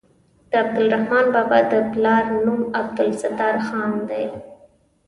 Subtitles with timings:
[0.49, 4.25] د عبدالرحمان بابا د پلار نوم عبدالستار خان دی.